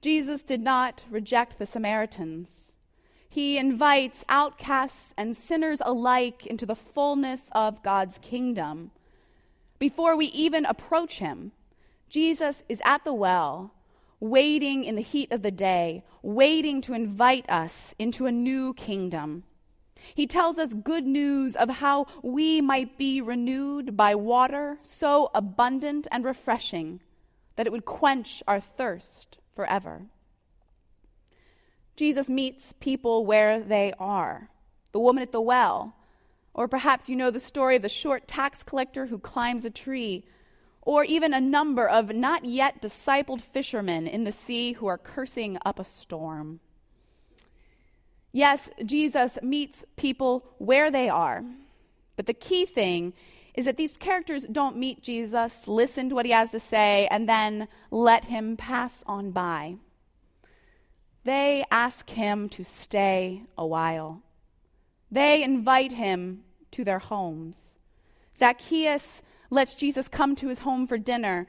Jesus 0.00 0.42
did 0.42 0.60
not 0.60 1.02
reject 1.10 1.58
the 1.58 1.66
Samaritans. 1.66 2.72
He 3.28 3.58
invites 3.58 4.24
outcasts 4.28 5.12
and 5.16 5.36
sinners 5.36 5.80
alike 5.84 6.46
into 6.46 6.64
the 6.64 6.76
fullness 6.76 7.42
of 7.52 7.82
God's 7.82 8.18
kingdom. 8.18 8.92
Before 9.78 10.16
we 10.16 10.26
even 10.26 10.64
approach 10.64 11.18
him, 11.18 11.52
Jesus 12.08 12.62
is 12.68 12.80
at 12.84 13.04
the 13.04 13.12
well, 13.12 13.74
waiting 14.20 14.84
in 14.84 14.94
the 14.94 15.02
heat 15.02 15.30
of 15.30 15.42
the 15.42 15.50
day, 15.50 16.04
waiting 16.22 16.80
to 16.82 16.94
invite 16.94 17.48
us 17.50 17.94
into 17.98 18.26
a 18.26 18.32
new 18.32 18.72
kingdom. 18.74 19.44
He 20.14 20.26
tells 20.26 20.58
us 20.58 20.72
good 20.72 21.06
news 21.06 21.56
of 21.56 21.68
how 21.68 22.06
we 22.22 22.60
might 22.60 22.98
be 22.98 23.20
renewed 23.20 23.96
by 23.96 24.14
water 24.14 24.78
so 24.82 25.30
abundant 25.34 26.06
and 26.10 26.24
refreshing 26.24 27.00
that 27.56 27.66
it 27.66 27.72
would 27.72 27.84
quench 27.84 28.42
our 28.46 28.60
thirst 28.60 29.38
forever. 29.54 30.02
Jesus 31.96 32.28
meets 32.28 32.72
people 32.78 33.26
where 33.26 33.60
they 33.60 33.92
are. 33.98 34.50
The 34.92 35.00
woman 35.00 35.22
at 35.22 35.32
the 35.32 35.40
well, 35.40 35.96
or 36.54 36.68
perhaps 36.68 37.08
you 37.08 37.16
know 37.16 37.30
the 37.30 37.40
story 37.40 37.76
of 37.76 37.82
the 37.82 37.88
short 37.88 38.28
tax 38.28 38.62
collector 38.62 39.06
who 39.06 39.18
climbs 39.18 39.64
a 39.64 39.70
tree 39.70 40.24
or 40.82 41.04
even 41.04 41.34
a 41.34 41.40
number 41.40 41.88
of 41.88 42.14
not 42.14 42.44
yet 42.44 42.80
discipled 42.80 43.42
fishermen 43.42 44.06
in 44.06 44.24
the 44.24 44.32
sea 44.32 44.72
who 44.72 44.86
are 44.86 44.96
cursing 44.96 45.58
up 45.66 45.78
a 45.78 45.84
storm. 45.84 46.60
Yes, 48.32 48.70
Jesus 48.84 49.38
meets 49.42 49.84
people 49.96 50.44
where 50.58 50.90
they 50.90 51.08
are. 51.08 51.44
But 52.16 52.26
the 52.26 52.34
key 52.34 52.66
thing 52.66 53.14
is 53.54 53.64
that 53.64 53.76
these 53.76 53.92
characters 53.98 54.46
don't 54.50 54.76
meet 54.76 55.02
Jesus, 55.02 55.66
listen 55.66 56.08
to 56.08 56.14
what 56.14 56.26
he 56.26 56.32
has 56.32 56.50
to 56.52 56.60
say, 56.60 57.08
and 57.10 57.28
then 57.28 57.68
let 57.90 58.26
him 58.26 58.56
pass 58.56 59.02
on 59.06 59.30
by. 59.30 59.76
They 61.24 61.64
ask 61.70 62.08
him 62.10 62.48
to 62.50 62.64
stay 62.64 63.42
a 63.56 63.66
while. 63.66 64.22
They 65.10 65.42
invite 65.42 65.92
him 65.92 66.44
to 66.72 66.84
their 66.84 66.98
homes. 66.98 67.76
Zacchaeus 68.38 69.22
lets 69.50 69.74
Jesus 69.74 70.08
come 70.08 70.36
to 70.36 70.48
his 70.48 70.60
home 70.60 70.86
for 70.86 70.98
dinner. 70.98 71.46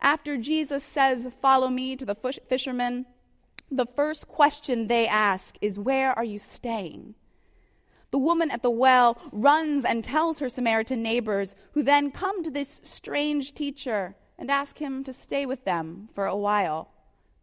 After 0.00 0.36
Jesus 0.36 0.84
says, 0.84 1.26
Follow 1.40 1.68
me 1.68 1.96
to 1.96 2.04
the 2.04 2.14
fishermen, 2.14 3.06
the 3.70 3.86
first 3.86 4.28
question 4.28 4.86
they 4.86 5.06
ask 5.06 5.56
is, 5.60 5.78
Where 5.78 6.12
are 6.12 6.24
you 6.24 6.38
staying? 6.38 7.14
The 8.10 8.18
woman 8.18 8.50
at 8.50 8.62
the 8.62 8.70
well 8.70 9.18
runs 9.32 9.84
and 9.84 10.02
tells 10.02 10.38
her 10.38 10.48
Samaritan 10.48 11.02
neighbors, 11.02 11.54
who 11.72 11.82
then 11.82 12.10
come 12.10 12.42
to 12.42 12.50
this 12.50 12.80
strange 12.82 13.54
teacher 13.54 14.16
and 14.38 14.50
ask 14.50 14.78
him 14.78 15.04
to 15.04 15.12
stay 15.12 15.44
with 15.44 15.64
them 15.64 16.08
for 16.14 16.26
a 16.26 16.36
while. 16.36 16.88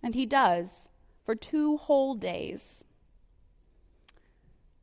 And 0.01 0.15
he 0.15 0.25
does, 0.25 0.89
for 1.23 1.35
two 1.35 1.77
whole 1.77 2.15
days. 2.15 2.83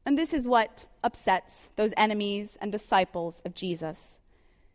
And 0.04 0.18
this 0.18 0.32
is 0.34 0.46
what 0.46 0.87
upsets 1.02 1.70
those 1.76 1.92
enemies 1.96 2.58
and 2.61 2.70
disciples 2.70 3.40
of 3.44 3.54
Jesus. 3.54 4.18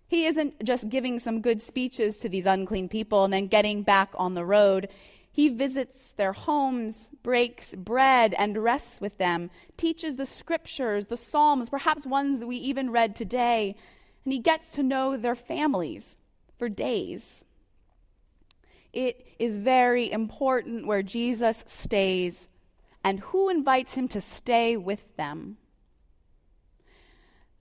He 0.07 0.25
isn't 0.25 0.63
just 0.63 0.89
giving 0.89 1.19
some 1.19 1.41
good 1.41 1.61
speeches 1.61 2.19
to 2.19 2.29
these 2.29 2.45
unclean 2.45 2.87
people 2.87 3.25
and 3.25 3.33
then 3.33 3.47
getting 3.47 3.83
back 3.83 4.09
on 4.15 4.35
the 4.35 4.45
road. 4.45 4.87
He 5.37 5.49
visits 5.49 6.13
their 6.13 6.33
homes, 6.33 7.11
breaks 7.21 7.75
bread, 7.75 8.33
and 8.39 8.57
rests 8.57 8.99
with 8.99 9.19
them, 9.19 9.51
teaches 9.77 10.15
the 10.15 10.25
scriptures, 10.25 11.05
the 11.05 11.15
Psalms, 11.15 11.69
perhaps 11.69 12.07
ones 12.07 12.39
that 12.39 12.47
we 12.47 12.55
even 12.55 12.89
read 12.89 13.15
today, 13.15 13.75
and 14.25 14.33
he 14.33 14.39
gets 14.39 14.71
to 14.71 14.81
know 14.81 15.15
their 15.15 15.35
families 15.35 16.17
for 16.57 16.69
days. 16.69 17.45
It 18.91 19.27
is 19.37 19.59
very 19.59 20.11
important 20.11 20.87
where 20.87 21.03
Jesus 21.03 21.63
stays 21.67 22.49
and 23.03 23.19
who 23.19 23.47
invites 23.47 23.93
him 23.93 24.07
to 24.07 24.19
stay 24.19 24.75
with 24.75 25.15
them 25.17 25.57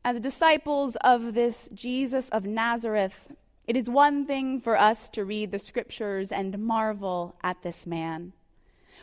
as 0.03 0.19
disciples 0.21 0.97
of 1.03 1.35
this 1.35 1.69
Jesus 1.75 2.31
of 2.31 2.47
Nazareth, 2.47 3.35
it 3.67 3.77
is 3.77 3.89
one 3.89 4.27
thing 4.27 4.61
for 4.61 4.79
us 4.79 5.09
to 5.09 5.25
read 5.25 5.51
the 5.51 5.59
scriptures 5.59 6.31
and 6.31 6.59
marvel 6.59 7.37
at 7.43 7.63
this 7.63 7.87
man. 7.87 8.33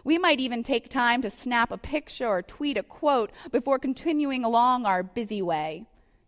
We 0.04 0.18
might 0.18 0.40
even 0.40 0.64
take 0.64 0.90
time 0.90 1.22
to 1.22 1.30
snap 1.30 1.72
a 1.72 1.78
picture 1.78 2.28
or 2.28 2.42
tweet 2.42 2.78
a 2.78 2.84
quote 2.84 3.32
before 3.52 3.80
continuing 3.80 4.44
along 4.44 4.86
our 4.86 5.04
busy 5.04 5.42
way. 5.42 5.86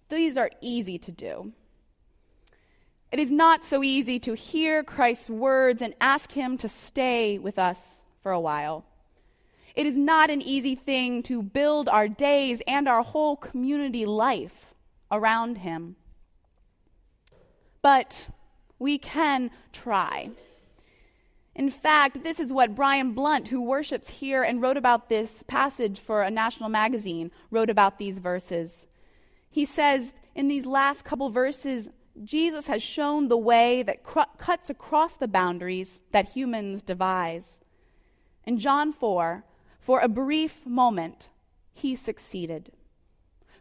These 0.10 0.38
are 0.38 0.52
easy 0.62 0.98
to 1.00 1.12
do. 1.12 1.54
It 3.12 3.20
is 3.20 3.32
not 3.32 3.66
so 3.66 3.84
easy 3.84 4.20
to 4.20 4.34
hear 4.34 4.84
Christ's 4.84 5.30
words 5.30 5.82
and 5.82 5.94
ask 6.02 6.32
Him 6.34 6.58
to 6.60 6.68
stay 6.68 7.38
with 7.38 7.58
us 7.58 8.04
for 8.22 8.32
a 8.32 8.40
while. 8.40 8.86
It 9.76 9.86
is 9.86 9.98
not 9.98 10.30
an 10.30 10.42
easy 10.42 10.74
thing 10.74 11.22
to 11.24 11.44
build 11.44 11.90
our 11.90 12.08
days 12.08 12.62
and 12.66 12.88
our 12.88 13.04
whole 13.04 13.36
community 13.36 14.06
life 14.06 14.68
around 15.12 15.60
him. 15.60 15.98
But 17.86 18.30
we 18.80 18.98
can 18.98 19.52
try. 19.72 20.32
In 21.54 21.70
fact, 21.70 22.24
this 22.24 22.40
is 22.40 22.52
what 22.52 22.74
Brian 22.74 23.12
Blount, 23.12 23.50
who 23.50 23.62
worships 23.62 24.10
here 24.10 24.42
and 24.42 24.60
wrote 24.60 24.76
about 24.76 25.08
this 25.08 25.44
passage 25.44 26.00
for 26.00 26.24
a 26.24 26.32
national 26.32 26.70
magazine, 26.70 27.30
wrote 27.52 27.70
about 27.70 28.00
these 28.00 28.18
verses. 28.18 28.88
He 29.52 29.66
says 29.66 30.14
in 30.34 30.48
these 30.48 30.66
last 30.66 31.06
couple 31.06 31.30
verses, 31.30 31.90
Jesus 32.24 32.66
has 32.66 32.82
shown 32.82 33.28
the 33.28 33.38
way 33.38 33.84
that 33.84 34.02
cr- 34.02 34.34
cuts 34.40 34.72
across 34.72 35.16
the 35.16 35.28
boundaries 35.28 36.02
that 36.12 36.30
humans 36.30 36.82
devise. 36.82 37.60
In 38.46 38.58
John 38.58 38.94
4, 38.94 39.44
for 39.80 40.00
a 40.00 40.08
brief 40.08 40.66
moment, 40.66 41.30
he 41.72 41.96
succeeded. 41.96 42.72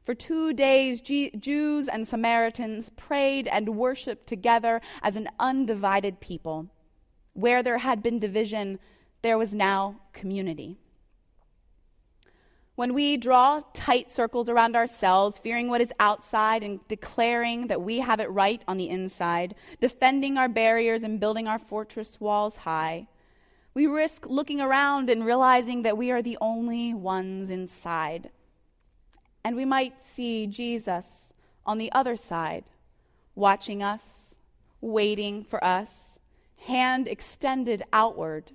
For 0.04 0.14
two 0.14 0.52
days, 0.52 1.00
G- 1.00 1.30
Jews 1.30 1.88
and 1.88 2.06
Samaritans 2.06 2.90
prayed 2.94 3.49
and 3.49 3.76
worshiped 3.76 4.26
together 4.26 4.82
as 5.02 5.16
an 5.16 5.30
undivided 5.40 6.20
people. 6.20 6.68
Where 7.32 7.62
there 7.62 7.78
had 7.78 8.02
been 8.02 8.18
division, 8.18 8.78
there 9.23 9.38
was 9.38 9.54
now 9.54 10.00
community. 10.12 10.76
When 12.75 12.92
we 12.92 13.16
draw 13.16 13.62
tight 13.73 14.11
circles 14.11 14.49
around 14.49 14.76
ourselves, 14.76 15.38
fearing 15.38 15.68
what 15.68 15.80
is 15.80 15.92
outside 15.99 16.62
and 16.62 16.87
declaring 16.87 17.68
that 17.68 17.80
we 17.80 18.00
have 18.00 18.20
it 18.20 18.30
right 18.30 18.61
on 18.68 18.76
the 18.76 18.90
inside, 18.90 19.54
defending 19.80 20.37
our 20.37 20.49
barriers 20.49 21.02
and 21.02 21.20
building 21.20 21.49
our 21.49 21.58
fortress 21.58 22.20
walls 22.20 22.56
high, 22.56 23.06
we 23.73 23.87
risk 23.87 24.26
looking 24.26 24.61
around 24.61 25.08
and 25.08 25.25
realizing 25.25 25.82
that 25.82 25.96
we 25.96 26.11
are 26.11 26.23
the 26.23 26.38
only 26.40 26.92
ones 26.92 27.49
inside 27.49 28.30
and 29.45 29.55
we 29.55 29.65
might 29.65 29.95
see 30.05 30.47
Jesus 30.47 31.33
on 31.67 31.79
the 31.79 31.93
other 31.93 32.17
side, 32.17 32.65
watching 33.35 33.83
us, 33.83 34.35
waiting 34.81 35.45
for 35.45 35.63
us, 35.63 36.19
hand 36.67 37.07
extended 37.07 37.83
outward, 37.93 38.53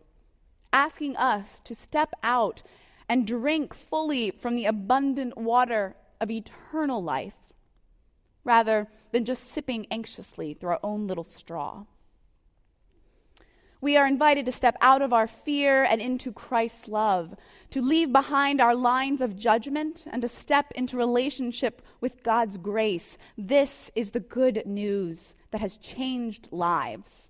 asking 0.74 1.16
us 1.16 1.62
to 1.64 1.76
step 1.76 2.14
out 2.24 2.62
and 3.08 3.28
drink 3.28 3.74
fully 3.74 4.32
from 4.32 4.56
the 4.56 4.66
abundant 4.66 5.38
water 5.38 5.96
of 6.20 6.32
eternal 6.32 7.04
life, 7.04 7.34
rather 8.44 8.88
than 9.12 9.26
just 9.26 9.44
sipping 9.44 9.88
anxiously 9.90 10.54
through 10.54 10.70
our 10.70 10.80
own 10.84 11.08
little 11.08 11.24
straw. 11.24 11.86
We 13.82 13.96
are 13.96 14.06
invited 14.06 14.46
to 14.46 14.52
step 14.52 14.76
out 14.82 15.02
of 15.02 15.14
our 15.14 15.28
fear 15.28 15.84
and 15.84 16.02
into 16.02 16.34
Christ's 16.34 16.88
love, 16.88 17.34
to 17.72 17.82
leave 17.82 18.12
behind 18.12 18.60
our 18.60 18.76
lines 18.76 19.22
of 19.22 19.38
judgment 19.38 20.06
and 20.12 20.22
to 20.22 20.28
step 20.28 20.72
into 20.76 20.98
relationship 20.98 21.82
with 22.02 22.22
God's 22.22 22.58
grace. 22.58 23.18
This 23.38 23.90
is 23.96 24.12
the 24.12 24.20
good 24.20 24.66
news 24.66 25.36
that 25.52 25.62
has 25.62 25.78
changed 25.78 26.50
lives. 26.52 27.30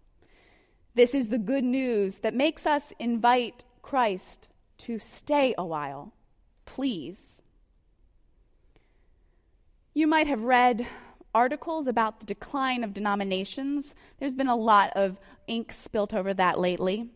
This 0.96 1.14
is 1.14 1.30
the 1.30 1.38
good 1.38 1.64
news 1.64 2.16
that 2.18 2.34
makes 2.34 2.66
us 2.66 2.94
invite 2.98 3.64
Christ 3.84 4.48
to 4.80 4.98
stay 4.98 5.54
a 5.58 5.66
while. 5.66 6.14
Please. 6.66 7.42
You 9.94 10.08
might 10.08 10.28
have 10.28 10.44
read 10.44 10.88
articles 11.34 11.88
about 11.88 12.20
the 12.20 12.26
decline 12.26 12.84
of 12.84 12.94
denominations. 12.94 13.96
There's 14.20 14.36
been 14.36 14.48
a 14.48 14.56
lot 14.56 14.92
of 14.96 15.20
ink 15.48 15.72
spilt 15.72 16.14
over 16.14 16.34
that 16.34 16.60
lately. 16.60 17.10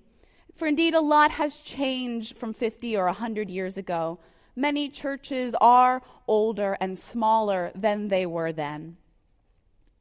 For 0.55 0.67
indeed, 0.67 0.93
a 0.93 1.01
lot 1.01 1.32
has 1.32 1.60
changed 1.60 2.38
from 2.38 2.53
50 2.53 2.96
or 2.96 3.05
100 3.05 3.50
years 3.50 3.77
ago. 3.77 4.20
Many 4.55 4.89
churches 4.89 5.55
are 5.60 6.03
older 6.27 6.77
and 6.79 6.98
smaller 6.98 7.72
than 7.74 8.10
they 8.10 8.25
were 8.25 8.51
then. 8.51 8.98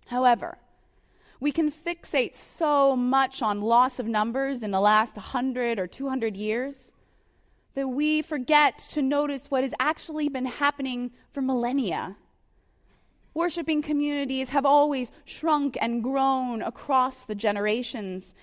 However, 0.07 0.59
we 1.40 1.50
can 1.50 1.73
fixate 1.73 2.35
so 2.35 2.95
much 2.95 3.42
on 3.42 3.62
loss 3.62 3.99
of 3.99 4.07
numbers 4.07 4.62
in 4.62 4.71
the 4.71 4.81
last 4.81 5.16
100 5.16 5.78
or 5.78 5.87
200 5.87 6.37
years 6.37 6.92
that 7.75 7.88
we 7.88 8.21
forget 8.23 8.78
to 8.78 9.00
notice 9.00 9.50
what 9.50 9.64
has 9.64 9.75
actually 9.81 10.28
been 10.28 10.47
happening 10.47 11.11
for 11.33 11.40
millennia. 11.40 12.16
Worshipping 13.35 13.83
communities 13.83 14.51
have 14.51 14.67
always 14.67 15.11
shrunk 15.25 15.79
and 15.81 16.03
grown 16.03 16.62
across 16.62 17.25
the 17.25 17.35
generations. 17.35 18.35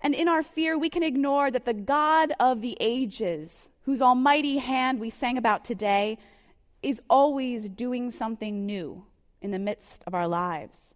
And 0.00 0.14
in 0.14 0.28
our 0.28 0.42
fear, 0.42 0.78
we 0.78 0.88
can 0.88 1.02
ignore 1.02 1.50
that 1.50 1.64
the 1.64 1.74
God 1.74 2.32
of 2.38 2.60
the 2.60 2.76
ages, 2.80 3.68
whose 3.82 4.00
almighty 4.00 4.58
hand 4.58 5.00
we 5.00 5.10
sang 5.10 5.36
about 5.36 5.64
today, 5.64 6.18
is 6.82 7.02
always 7.10 7.68
doing 7.68 8.10
something 8.10 8.64
new 8.64 9.04
in 9.42 9.50
the 9.50 9.58
midst 9.58 10.02
of 10.06 10.14
our 10.14 10.28
lives. 10.28 10.94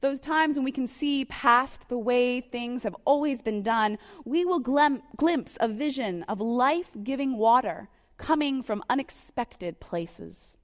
Those 0.00 0.20
times 0.20 0.56
when 0.56 0.64
we 0.64 0.72
can 0.72 0.88
see 0.88 1.24
past 1.24 1.88
the 1.88 1.98
way 1.98 2.40
things 2.40 2.82
have 2.82 2.96
always 3.04 3.40
been 3.40 3.62
done, 3.62 3.98
we 4.24 4.44
will 4.44 4.58
glim- 4.58 5.02
glimpse 5.16 5.56
a 5.60 5.68
vision 5.68 6.24
of 6.24 6.40
life 6.40 6.90
giving 7.02 7.36
water 7.36 7.88
coming 8.16 8.62
from 8.62 8.82
unexpected 8.88 9.80
places. 9.80 10.56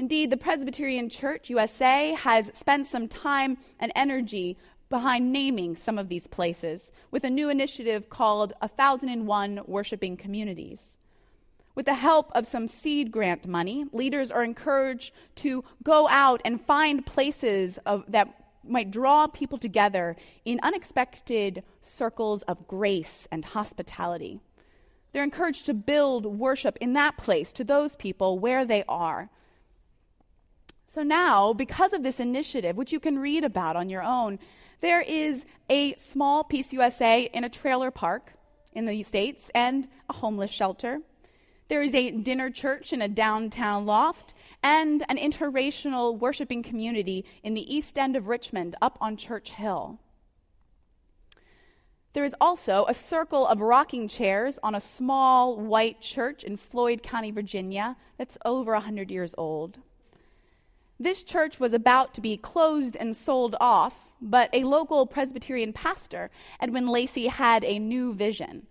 Indeed, 0.00 0.30
the 0.30 0.38
Presbyterian 0.38 1.10
Church 1.10 1.50
USA 1.50 2.14
has 2.14 2.50
spent 2.54 2.86
some 2.86 3.06
time 3.06 3.58
and 3.78 3.92
energy 3.94 4.56
behind 4.88 5.30
naming 5.30 5.76
some 5.76 5.98
of 5.98 6.08
these 6.08 6.26
places 6.26 6.90
with 7.10 7.22
a 7.22 7.28
new 7.28 7.50
initiative 7.50 8.08
called 8.08 8.54
1001 8.60 9.60
Worshiping 9.66 10.16
Communities. 10.16 10.96
With 11.74 11.84
the 11.84 11.96
help 11.96 12.32
of 12.34 12.46
some 12.46 12.66
seed 12.66 13.12
grant 13.12 13.46
money, 13.46 13.84
leaders 13.92 14.30
are 14.30 14.42
encouraged 14.42 15.12
to 15.34 15.64
go 15.82 16.08
out 16.08 16.40
and 16.46 16.64
find 16.64 17.04
places 17.04 17.78
of, 17.84 18.04
that 18.08 18.46
might 18.64 18.90
draw 18.90 19.26
people 19.26 19.58
together 19.58 20.16
in 20.46 20.60
unexpected 20.62 21.62
circles 21.82 22.40
of 22.48 22.66
grace 22.66 23.28
and 23.30 23.44
hospitality. 23.44 24.40
They're 25.12 25.24
encouraged 25.24 25.66
to 25.66 25.74
build 25.74 26.24
worship 26.24 26.78
in 26.80 26.94
that 26.94 27.18
place 27.18 27.52
to 27.52 27.64
those 27.64 27.96
people 27.96 28.38
where 28.38 28.64
they 28.64 28.82
are 28.88 29.28
so 30.92 31.04
now, 31.04 31.52
because 31.52 31.92
of 31.92 32.02
this 32.02 32.18
initiative, 32.18 32.76
which 32.76 32.92
you 32.92 32.98
can 32.98 33.18
read 33.18 33.44
about 33.44 33.76
on 33.76 33.88
your 33.88 34.02
own, 34.02 34.40
there 34.80 35.00
is 35.00 35.44
a 35.68 35.94
small 35.94 36.42
PC 36.42 36.72
USA 36.72 37.30
in 37.32 37.44
a 37.44 37.48
trailer 37.48 37.92
park 37.92 38.32
in 38.72 38.86
the 38.86 39.02
States 39.04 39.50
and 39.54 39.86
a 40.08 40.14
homeless 40.14 40.50
shelter. 40.50 41.00
There 41.68 41.82
is 41.82 41.94
a 41.94 42.10
dinner 42.10 42.50
church 42.50 42.92
in 42.92 43.02
a 43.02 43.08
downtown 43.08 43.86
loft 43.86 44.34
and 44.64 45.04
an 45.08 45.16
interracial 45.16 46.18
worshiping 46.18 46.64
community 46.64 47.24
in 47.44 47.54
the 47.54 47.72
east 47.74 47.96
end 47.96 48.16
of 48.16 48.26
Richmond 48.26 48.74
up 48.82 48.98
on 49.00 49.16
Church 49.16 49.52
Hill. 49.52 50.00
There 52.12 52.24
is 52.24 52.34
also 52.40 52.86
a 52.88 52.94
circle 52.94 53.46
of 53.46 53.60
rocking 53.60 54.08
chairs 54.08 54.58
on 54.64 54.74
a 54.74 54.80
small 54.80 55.56
white 55.56 56.00
church 56.00 56.42
in 56.42 56.56
Floyd 56.56 57.04
County, 57.04 57.30
Virginia, 57.30 57.96
that's 58.18 58.36
over 58.44 58.72
100 58.72 59.08
years 59.12 59.32
old. 59.38 59.78
This 61.02 61.22
church 61.22 61.58
was 61.58 61.72
about 61.72 62.12
to 62.12 62.20
be 62.20 62.36
closed 62.36 62.94
and 62.94 63.16
sold 63.16 63.56
off, 63.58 64.06
but 64.20 64.50
a 64.52 64.64
local 64.64 65.06
Presbyterian 65.06 65.72
pastor, 65.72 66.30
Edwin 66.60 66.86
Lacey, 66.86 67.28
had 67.28 67.64
a 67.64 67.78
new 67.78 68.12
vision. 68.12 68.66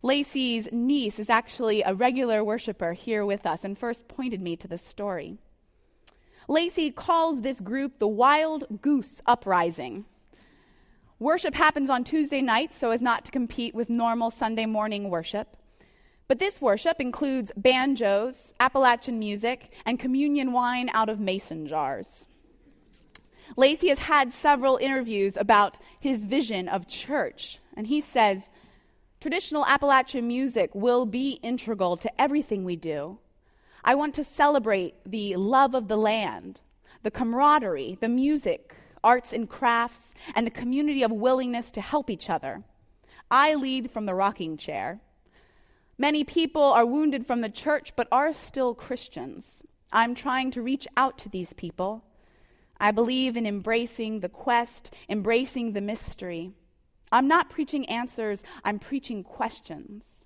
Lacey's 0.00 0.70
niece 0.72 1.18
is 1.18 1.28
actually 1.28 1.82
a 1.82 1.92
regular 1.92 2.42
worshiper 2.42 2.94
here 2.94 3.26
with 3.26 3.44
us 3.44 3.62
and 3.62 3.76
first 3.76 4.08
pointed 4.08 4.40
me 4.40 4.56
to 4.56 4.66
this 4.66 4.80
story. 4.80 5.36
Lacey 6.48 6.90
calls 6.90 7.42
this 7.42 7.60
group 7.60 7.98
the 7.98 8.08
Wild 8.08 8.80
Goose 8.80 9.20
Uprising. 9.26 10.06
Worship 11.18 11.54
happens 11.54 11.90
on 11.90 12.04
Tuesday 12.04 12.40
nights 12.40 12.78
so 12.78 12.90
as 12.90 13.02
not 13.02 13.26
to 13.26 13.30
compete 13.30 13.74
with 13.74 13.90
normal 13.90 14.30
Sunday 14.30 14.64
morning 14.64 15.10
worship. 15.10 15.58
But 16.30 16.38
this 16.38 16.60
worship 16.60 17.00
includes 17.00 17.50
banjos, 17.56 18.54
Appalachian 18.60 19.18
music, 19.18 19.72
and 19.84 19.98
communion 19.98 20.52
wine 20.52 20.88
out 20.94 21.08
of 21.08 21.18
mason 21.18 21.66
jars. 21.66 22.28
Lacey 23.56 23.88
has 23.88 23.98
had 23.98 24.32
several 24.32 24.76
interviews 24.76 25.36
about 25.36 25.76
his 25.98 26.22
vision 26.22 26.68
of 26.68 26.86
church, 26.86 27.58
and 27.76 27.88
he 27.88 28.00
says 28.00 28.48
traditional 29.20 29.66
Appalachian 29.66 30.28
music 30.28 30.72
will 30.72 31.04
be 31.04 31.40
integral 31.42 31.96
to 31.96 32.20
everything 32.20 32.64
we 32.64 32.76
do. 32.76 33.18
I 33.82 33.96
want 33.96 34.14
to 34.14 34.22
celebrate 34.22 34.94
the 35.04 35.34
love 35.34 35.74
of 35.74 35.88
the 35.88 35.96
land, 35.96 36.60
the 37.02 37.10
camaraderie, 37.10 37.98
the 38.00 38.08
music, 38.08 38.76
arts 39.02 39.32
and 39.32 39.50
crafts, 39.50 40.14
and 40.36 40.46
the 40.46 40.52
community 40.52 41.02
of 41.02 41.10
willingness 41.10 41.72
to 41.72 41.80
help 41.80 42.08
each 42.08 42.30
other. 42.30 42.62
I 43.32 43.56
lead 43.56 43.90
from 43.90 44.06
the 44.06 44.14
rocking 44.14 44.56
chair. 44.56 45.00
Many 46.00 46.24
people 46.24 46.62
are 46.62 46.86
wounded 46.86 47.26
from 47.26 47.42
the 47.42 47.50
church 47.50 47.92
but 47.94 48.08
are 48.10 48.32
still 48.32 48.74
Christians. 48.74 49.64
I'm 49.92 50.14
trying 50.14 50.50
to 50.52 50.62
reach 50.62 50.88
out 50.96 51.18
to 51.18 51.28
these 51.28 51.52
people. 51.52 52.02
I 52.80 52.90
believe 52.90 53.36
in 53.36 53.44
embracing 53.44 54.20
the 54.20 54.30
quest, 54.30 54.94
embracing 55.10 55.74
the 55.74 55.82
mystery. 55.82 56.52
I'm 57.12 57.28
not 57.28 57.50
preaching 57.50 57.86
answers, 57.90 58.42
I'm 58.64 58.78
preaching 58.78 59.22
questions. 59.22 60.24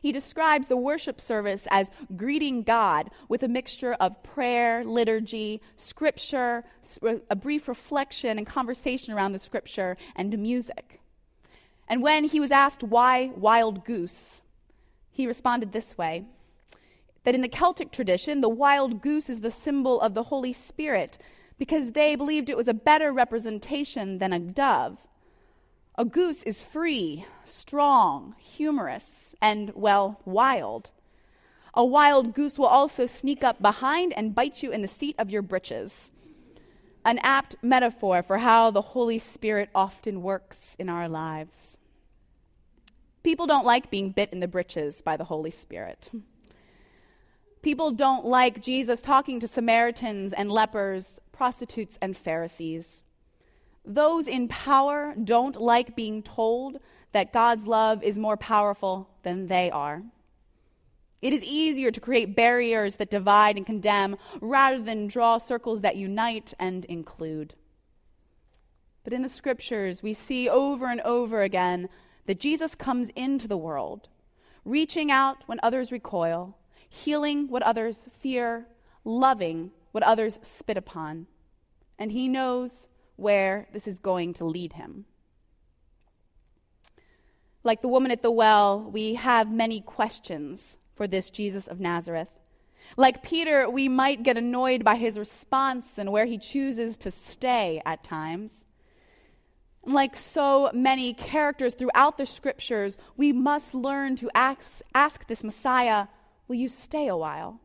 He 0.00 0.12
describes 0.12 0.68
the 0.68 0.76
worship 0.76 1.20
service 1.20 1.66
as 1.72 1.90
greeting 2.14 2.62
God 2.62 3.10
with 3.28 3.42
a 3.42 3.48
mixture 3.48 3.94
of 3.94 4.22
prayer, 4.22 4.84
liturgy, 4.84 5.60
scripture, 5.76 6.62
a 7.02 7.34
brief 7.34 7.66
reflection 7.66 8.38
and 8.38 8.46
conversation 8.46 9.12
around 9.12 9.32
the 9.32 9.40
scripture, 9.40 9.96
and 10.14 10.38
music. 10.38 11.00
And 11.88 12.02
when 12.02 12.24
he 12.24 12.40
was 12.40 12.50
asked 12.50 12.82
why 12.82 13.30
wild 13.36 13.84
goose, 13.84 14.42
he 15.10 15.26
responded 15.26 15.72
this 15.72 15.96
way 15.96 16.24
that 17.24 17.34
in 17.34 17.42
the 17.42 17.48
Celtic 17.48 17.90
tradition, 17.90 18.40
the 18.40 18.48
wild 18.48 19.02
goose 19.02 19.28
is 19.28 19.40
the 19.40 19.50
symbol 19.50 20.00
of 20.00 20.14
the 20.14 20.24
Holy 20.24 20.52
Spirit 20.52 21.18
because 21.58 21.92
they 21.92 22.14
believed 22.14 22.48
it 22.48 22.56
was 22.56 22.68
a 22.68 22.74
better 22.74 23.12
representation 23.12 24.18
than 24.18 24.32
a 24.32 24.38
dove. 24.38 24.98
A 25.96 26.04
goose 26.04 26.42
is 26.42 26.62
free, 26.62 27.24
strong, 27.42 28.34
humorous, 28.38 29.34
and, 29.40 29.72
well, 29.74 30.20
wild. 30.24 30.90
A 31.74 31.84
wild 31.84 32.34
goose 32.34 32.58
will 32.58 32.66
also 32.66 33.06
sneak 33.06 33.42
up 33.42 33.60
behind 33.60 34.12
and 34.12 34.34
bite 34.34 34.62
you 34.62 34.70
in 34.70 34.82
the 34.82 34.88
seat 34.88 35.16
of 35.18 35.30
your 35.30 35.42
breeches. 35.42 36.12
An 37.06 37.20
apt 37.20 37.54
metaphor 37.62 38.20
for 38.20 38.38
how 38.38 38.72
the 38.72 38.82
Holy 38.82 39.20
Spirit 39.20 39.70
often 39.72 40.22
works 40.22 40.74
in 40.76 40.88
our 40.88 41.08
lives. 41.08 41.78
People 43.22 43.46
don't 43.46 43.64
like 43.64 43.90
being 43.90 44.10
bit 44.10 44.32
in 44.32 44.40
the 44.40 44.48
britches 44.48 45.02
by 45.02 45.16
the 45.16 45.22
Holy 45.22 45.52
Spirit. 45.52 46.10
People 47.62 47.92
don't 47.92 48.26
like 48.26 48.60
Jesus 48.60 49.00
talking 49.00 49.38
to 49.38 49.46
Samaritans 49.46 50.32
and 50.32 50.50
lepers, 50.50 51.20
prostitutes 51.30 51.96
and 52.02 52.16
Pharisees. 52.16 53.04
Those 53.84 54.26
in 54.26 54.48
power 54.48 55.14
don't 55.22 55.60
like 55.60 55.94
being 55.94 56.24
told 56.24 56.78
that 57.12 57.32
God's 57.32 57.68
love 57.68 58.02
is 58.02 58.18
more 58.18 58.36
powerful 58.36 59.10
than 59.22 59.46
they 59.46 59.70
are. 59.70 60.02
It 61.26 61.32
is 61.32 61.42
easier 61.42 61.90
to 61.90 62.00
create 62.00 62.36
barriers 62.36 62.94
that 62.96 63.10
divide 63.10 63.56
and 63.56 63.66
condemn 63.66 64.16
rather 64.40 64.80
than 64.80 65.08
draw 65.08 65.38
circles 65.38 65.80
that 65.80 65.96
unite 65.96 66.54
and 66.56 66.84
include. 66.84 67.54
But 69.02 69.12
in 69.12 69.22
the 69.22 69.28
scriptures, 69.28 70.04
we 70.04 70.12
see 70.12 70.48
over 70.48 70.86
and 70.86 71.00
over 71.00 71.42
again 71.42 71.88
that 72.26 72.38
Jesus 72.38 72.76
comes 72.76 73.10
into 73.16 73.48
the 73.48 73.56
world, 73.56 74.08
reaching 74.64 75.10
out 75.10 75.38
when 75.46 75.58
others 75.64 75.90
recoil, 75.90 76.56
healing 76.88 77.48
what 77.48 77.64
others 77.64 78.06
fear, 78.20 78.68
loving 79.02 79.72
what 79.90 80.04
others 80.04 80.38
spit 80.42 80.76
upon. 80.76 81.26
And 81.98 82.12
he 82.12 82.28
knows 82.28 82.86
where 83.16 83.66
this 83.72 83.88
is 83.88 83.98
going 83.98 84.34
to 84.34 84.44
lead 84.44 84.74
him. 84.74 85.06
Like 87.64 87.80
the 87.80 87.88
woman 87.88 88.12
at 88.12 88.22
the 88.22 88.30
well, 88.30 88.80
we 88.80 89.14
have 89.14 89.50
many 89.50 89.80
questions 89.80 90.78
for 90.96 91.06
this 91.06 91.30
Jesus 91.30 91.66
of 91.66 91.78
Nazareth. 91.78 92.30
Like 92.96 93.22
Peter, 93.22 93.68
we 93.68 93.88
might 93.88 94.22
get 94.22 94.36
annoyed 94.36 94.84
by 94.84 94.96
his 94.96 95.18
response 95.18 95.98
and 95.98 96.10
where 96.10 96.26
he 96.26 96.38
chooses 96.38 96.96
to 96.98 97.10
stay 97.10 97.82
at 97.84 98.04
times. 98.04 98.64
Like 99.84 100.16
so 100.16 100.70
many 100.72 101.14
characters 101.14 101.74
throughout 101.74 102.16
the 102.16 102.26
scriptures, 102.26 102.98
we 103.16 103.32
must 103.32 103.74
learn 103.74 104.16
to 104.16 104.30
ask, 104.34 104.80
ask 104.94 105.26
this 105.26 105.44
Messiah, 105.44 106.06
Will 106.48 106.56
you 106.56 106.68
stay 106.68 107.08
a 107.08 107.16
while? 107.16 107.60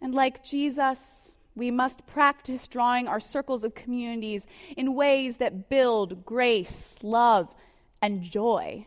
And 0.00 0.14
like 0.14 0.42
Jesus, 0.42 1.36
we 1.54 1.70
must 1.70 2.06
practice 2.06 2.66
drawing 2.66 3.06
our 3.06 3.20
circles 3.20 3.64
of 3.64 3.74
communities 3.74 4.46
in 4.76 4.94
ways 4.94 5.36
that 5.36 5.68
build 5.68 6.24
grace, 6.24 6.96
love, 7.02 7.54
and 8.02 8.22
joy. 8.22 8.86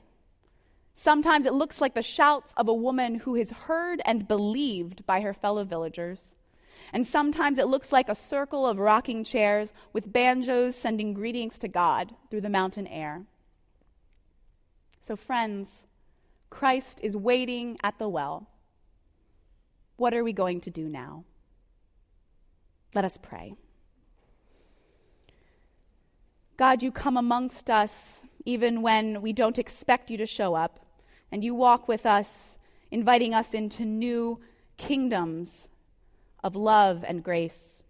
Sometimes 1.04 1.46
it 1.46 1.52
looks 1.52 1.82
like 1.82 1.96
the 1.96 2.02
shouts 2.02 2.54
of 2.56 2.70
a 2.70 2.74
woman 2.74 3.16
who 3.16 3.36
is 3.36 3.52
heard 3.52 4.02
and 4.06 4.26
believed 4.26 5.06
by 5.06 5.20
her 5.20 5.34
fellow 5.34 5.66
villagers. 5.66 6.34
And 6.94 7.06
sometimes 7.06 7.60
it 7.60 7.68
looks 7.68 7.92
like 7.92 8.08
a 8.08 8.16
circle 8.16 8.66
of 8.66 8.80
rocking 8.80 9.26
chairs 9.26 9.74
with 9.92 10.14
banjos 10.14 10.78
sending 10.78 11.14
greetings 11.14 11.58
to 11.58 11.68
God 11.68 12.16
through 12.30 12.40
the 12.40 12.48
mountain 12.48 12.88
air. 12.88 13.24
So, 15.02 15.18
friends, 15.18 15.88
Christ 16.50 17.02
is 17.04 17.18
waiting 17.18 17.78
at 17.84 18.00
the 18.00 18.08
well. 18.08 18.48
What 19.98 20.14
are 20.14 20.24
we 20.24 20.32
going 20.32 20.62
to 20.62 20.70
do 20.70 20.88
now? 20.88 21.26
Let 22.96 23.04
us 23.04 23.18
pray. 23.22 23.56
God, 26.56 26.82
you 26.82 26.94
come 26.94 27.18
amongst 27.18 27.70
us 27.70 28.24
even 28.46 28.82
when 28.82 29.22
we 29.22 29.34
don't 29.34 29.60
expect 29.60 30.10
you 30.10 30.16
to 30.16 30.26
show 30.26 30.56
up, 30.56 30.80
and 31.34 31.44
you 31.44 31.56
walk 31.56 31.88
with 31.88 32.06
us, 32.06 32.60
inviting 32.92 33.34
us 33.34 33.56
into 33.56 33.84
new 33.84 34.40
kingdoms 34.78 35.68
of 36.44 36.56
love 36.56 37.04
and 37.08 37.24
grace. 37.24 37.82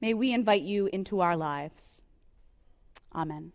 May 0.00 0.14
we 0.14 0.32
invite 0.32 0.62
you 0.62 0.88
into 0.90 1.20
our 1.20 1.36
lives. 1.36 2.00
Amen. 3.14 3.52